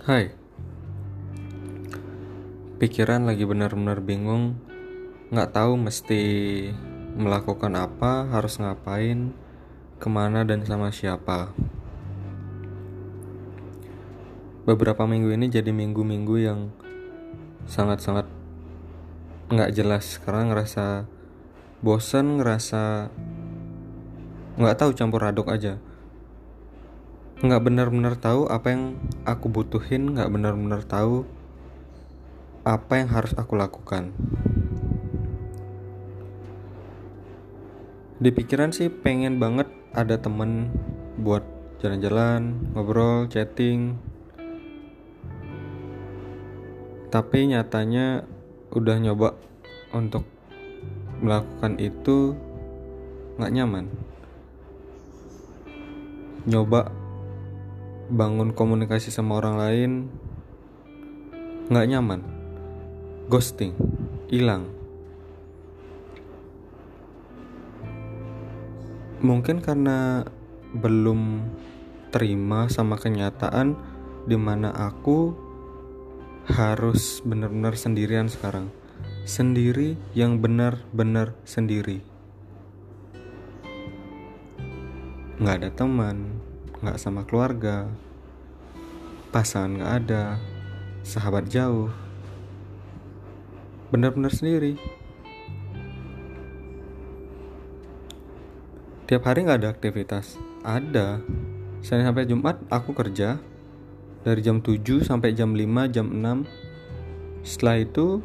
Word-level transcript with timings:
Hai. 0.00 0.32
Pikiran 2.80 3.28
lagi 3.28 3.44
benar-benar 3.44 4.00
bingung. 4.00 4.56
Nggak 5.28 5.52
tahu 5.52 5.76
mesti 5.76 6.24
melakukan 7.20 7.76
apa, 7.76 8.24
harus 8.32 8.56
ngapain, 8.56 9.36
ke 10.00 10.08
mana 10.08 10.48
dan 10.48 10.64
sama 10.64 10.88
siapa. 10.88 11.52
Beberapa 14.64 15.04
minggu 15.04 15.36
ini 15.36 15.52
jadi 15.52 15.68
minggu-minggu 15.68 16.36
yang 16.40 16.72
sangat-sangat 17.68 18.24
nggak 19.52 19.72
jelas. 19.76 20.16
Karena 20.24 20.48
ngerasa 20.48 21.04
bosan, 21.84 22.40
ngerasa 22.40 23.12
nggak 24.56 24.76
tahu 24.80 24.96
campur 24.96 25.28
aduk 25.28 25.52
aja 25.52 25.76
nggak 27.40 27.64
benar-benar 27.64 28.20
tahu 28.20 28.44
apa 28.52 28.68
yang 28.68 29.00
aku 29.24 29.48
butuhin 29.48 30.12
nggak 30.12 30.28
benar-benar 30.28 30.84
tahu 30.84 31.24
apa 32.68 33.00
yang 33.00 33.08
harus 33.08 33.32
aku 33.32 33.56
lakukan. 33.56 34.12
Di 38.20 38.28
pikiran 38.28 38.76
sih 38.76 38.92
pengen 38.92 39.40
banget 39.40 39.72
ada 39.96 40.20
temen 40.20 40.68
buat 41.16 41.40
jalan-jalan 41.80 42.60
ngobrol 42.76 43.24
chatting. 43.32 43.96
Tapi 47.08 47.48
nyatanya 47.48 48.28
udah 48.76 49.00
nyoba 49.00 49.32
untuk 49.96 50.28
melakukan 51.24 51.80
itu 51.80 52.36
nggak 53.40 53.52
nyaman. 53.56 53.88
Nyoba 56.44 56.99
bangun 58.10 58.50
komunikasi 58.50 59.14
sama 59.14 59.38
orang 59.38 59.54
lain 59.54 59.90
nggak 61.70 61.86
nyaman. 61.86 62.20
Ghosting 63.30 63.78
hilang. 64.26 64.66
Mungkin 69.22 69.62
karena 69.62 70.26
belum 70.74 71.46
terima 72.10 72.66
sama 72.66 72.98
kenyataan 72.98 73.78
di 74.26 74.34
mana 74.34 74.74
aku 74.74 75.30
harus 76.50 77.22
benar-benar 77.22 77.78
sendirian 77.78 78.26
sekarang. 78.26 78.74
Sendiri 79.22 79.94
yang 80.18 80.42
benar-benar 80.42 81.38
sendiri. 81.46 82.02
Nggak 85.38 85.56
ada 85.62 85.70
teman 85.70 86.39
nggak 86.80 86.96
sama 86.96 87.28
keluarga. 87.28 87.88
Pasangan 89.28 89.76
nggak 89.76 89.92
ada. 90.04 90.24
Sahabat 91.04 91.48
jauh. 91.52 91.92
Benar-benar 93.92 94.32
sendiri. 94.32 94.80
Tiap 99.04 99.22
hari 99.28 99.44
nggak 99.44 99.60
ada 99.60 99.70
aktivitas. 99.72 100.40
Ada. 100.64 101.20
Senin 101.84 102.08
sampai 102.08 102.24
Jumat 102.24 102.56
aku 102.72 102.96
kerja. 102.96 103.36
Dari 104.20 104.40
jam 104.44 104.60
7 104.60 105.04
sampai 105.04 105.32
jam 105.32 105.56
5 105.56 105.88
jam 105.88 106.04
6 106.12 106.44
setelah 107.40 107.80
itu 107.80 108.20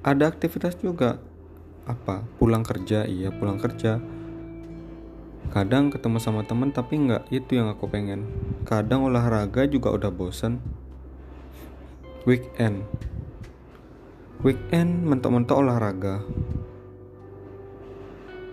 ada 0.00 0.24
aktivitas 0.28 0.76
juga. 0.80 1.20
Apa? 1.84 2.24
Pulang 2.40 2.64
kerja. 2.64 3.04
Iya 3.04 3.28
pulang 3.32 3.60
kerja 3.60 4.15
kadang 5.50 5.92
ketemu 5.92 6.18
sama 6.18 6.42
temen 6.42 6.72
tapi 6.74 6.98
nggak 6.98 7.30
itu 7.30 7.58
yang 7.58 7.70
aku 7.70 7.86
pengen. 7.86 8.26
Kadang 8.66 9.06
olahraga 9.06 9.66
juga 9.66 9.94
udah 9.94 10.10
bosen. 10.10 10.58
Weekend. 12.26 12.82
Weekend 14.42 15.06
mentok-mentok 15.06 15.58
olahraga. 15.58 16.22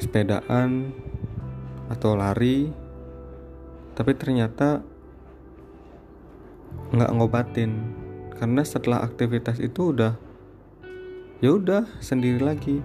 Sepedaan 0.00 0.92
atau 1.92 2.16
lari. 2.16 2.72
Tapi 3.92 4.12
ternyata 4.16 4.80
nggak 6.94 7.12
ngobatin. 7.12 7.72
Karena 8.38 8.62
setelah 8.62 9.02
aktivitas 9.02 9.58
itu 9.58 9.90
udah 9.92 10.14
ya 11.42 11.54
udah 11.54 11.84
sendiri 11.98 12.38
lagi. 12.38 12.80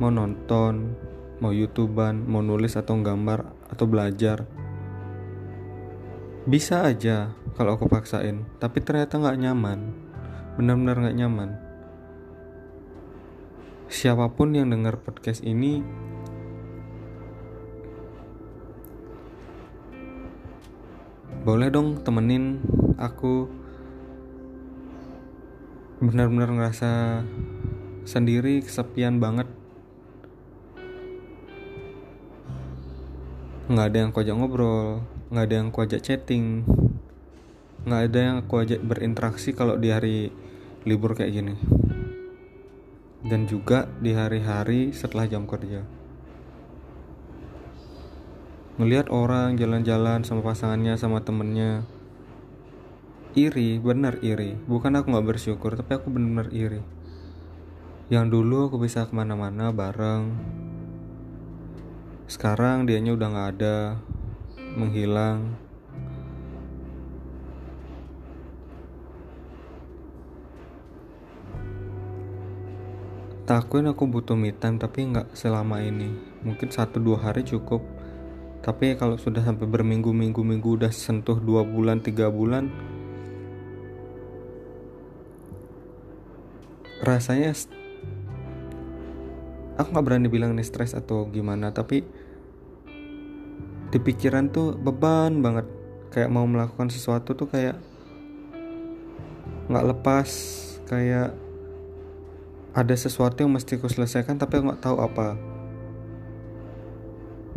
Mau 0.00 0.08
nonton 0.08 0.96
mau 1.40 1.56
youtuber, 1.56 2.12
mau 2.12 2.44
nulis 2.44 2.76
atau 2.76 3.00
gambar 3.00 3.48
atau 3.72 3.84
belajar. 3.88 4.44
Bisa 6.44 6.84
aja 6.84 7.32
kalau 7.56 7.76
aku 7.76 7.88
paksain, 7.88 8.44
tapi 8.60 8.84
ternyata 8.84 9.16
nggak 9.16 9.40
nyaman. 9.40 9.78
Benar-benar 10.60 10.96
nggak 11.00 11.18
nyaman. 11.18 11.50
Siapa 13.90 14.30
pun 14.36 14.54
yang 14.54 14.70
dengar 14.70 15.02
podcast 15.02 15.42
ini, 15.42 15.82
boleh 21.40 21.68
dong 21.72 22.04
temenin 22.04 22.60
aku 23.00 23.48
benar-benar 26.00 26.52
ngerasa 26.52 27.24
sendiri 28.08 28.64
kesepian 28.64 29.20
banget 29.20 29.48
nggak 33.70 33.86
ada 33.86 33.96
yang 34.02 34.08
aku 34.10 34.26
ajak 34.26 34.34
ngobrol 34.34 35.06
nggak 35.30 35.44
ada 35.46 35.54
yang 35.54 35.66
aku 35.70 35.78
ajak 35.86 36.02
chatting 36.02 36.66
nggak 37.80 38.12
ada 38.12 38.18
yang 38.20 38.36
aku 38.44 38.60
ajak 38.60 38.84
berinteraksi 38.84 39.56
kalau 39.56 39.80
di 39.80 39.88
hari 39.88 40.28
libur 40.84 41.16
kayak 41.16 41.32
gini. 41.32 41.54
Dan 43.20 43.44
juga 43.44 43.88
di 44.00 44.16
hari-hari 44.16 44.92
setelah 44.96 45.28
jam 45.28 45.44
kerja. 45.44 45.84
Ngelihat 48.80 49.12
orang 49.12 49.60
jalan-jalan 49.60 50.24
sama 50.24 50.40
pasangannya 50.40 50.96
sama 50.96 51.20
temennya. 51.20 51.84
Iri 53.36 53.76
bener 53.76 54.20
iri. 54.24 54.56
Bukan 54.56 54.96
aku 54.96 55.12
nggak 55.12 55.36
bersyukur 55.36 55.76
tapi 55.76 56.00
aku 56.00 56.08
bener-bener 56.08 56.48
iri. 56.52 56.82
Yang 58.12 58.40
dulu 58.40 58.72
aku 58.72 58.76
bisa 58.80 59.04
ke 59.08 59.12
mana-mana 59.12 59.72
bareng 59.72 60.59
sekarang 62.30 62.86
dianya 62.86 63.10
udah 63.18 63.26
nggak 63.26 63.50
ada 63.58 63.76
menghilang. 64.78 65.58
Takuin 73.50 73.90
aku 73.90 74.06
butuh 74.06 74.38
me 74.38 74.54
time 74.54 74.78
tapi 74.78 75.10
nggak 75.10 75.34
selama 75.34 75.82
ini. 75.82 76.14
Mungkin 76.46 76.70
satu 76.70 77.02
dua 77.02 77.18
hari 77.18 77.42
cukup. 77.42 77.82
Tapi 78.62 78.94
kalau 78.94 79.18
sudah 79.18 79.42
sampai 79.42 79.66
berminggu-minggu 79.66 80.38
minggu 80.38 80.78
udah 80.78 80.94
sentuh 80.94 81.34
dua 81.42 81.66
bulan 81.66 81.98
tiga 81.98 82.30
bulan 82.30 82.70
rasanya 87.00 87.56
aku 89.80 89.96
nggak 89.96 90.06
berani 90.06 90.28
bilang 90.28 90.52
ini 90.52 90.64
stres 90.64 90.92
atau 90.92 91.26
gimana 91.28 91.72
tapi 91.72 92.04
di 93.90 93.98
pikiran 93.98 94.52
tuh 94.52 94.76
beban 94.78 95.42
banget. 95.42 95.66
Kayak 96.10 96.30
mau 96.34 96.42
melakukan 96.46 96.90
sesuatu 96.90 97.38
tuh 97.38 97.46
kayak 97.46 97.78
nggak 99.70 99.86
lepas 99.94 100.28
kayak 100.90 101.34
ada 102.74 102.94
sesuatu 102.94 103.46
yang 103.46 103.54
mesti 103.54 103.78
ku 103.78 103.86
selesaikan 103.86 104.38
tapi 104.38 104.58
aku 104.58 104.70
nggak 104.70 104.84
tahu 104.84 104.96
apa. 105.00 105.34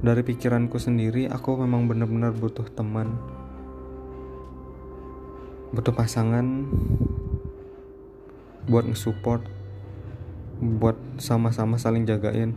Dari 0.03 0.21
pikiranku 0.25 0.81
sendiri 0.81 1.29
aku 1.29 1.59
memang 1.59 1.87
benar-benar 1.87 2.35
butuh 2.35 2.67
teman 2.71 3.15
butuh 5.73 5.89
pasangan 5.89 6.69
buat 8.69 8.85
nge-support 8.85 9.41
buat 10.63 10.95
sama-sama 11.19 11.75
saling 11.75 12.07
jagain. 12.07 12.55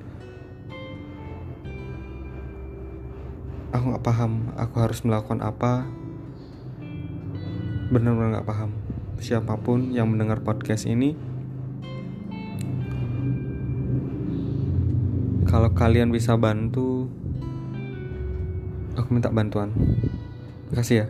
Aku 3.74 3.90
nggak 3.90 4.06
paham 4.06 4.54
aku 4.54 4.78
harus 4.78 5.02
melakukan 5.02 5.42
apa. 5.42 5.90
Benar-benar 7.90 8.38
nggak 8.38 8.48
paham. 8.48 8.70
Siapa 9.18 9.58
pun 9.58 9.90
yang 9.90 10.06
mendengar 10.06 10.40
podcast 10.46 10.86
ini 10.86 11.18
kalau 15.50 15.72
kalian 15.74 16.14
bisa 16.14 16.38
bantu 16.38 17.10
aku 18.94 19.08
minta 19.10 19.34
bantuan. 19.34 19.74
Kasih 20.70 20.96
ya 21.02 21.06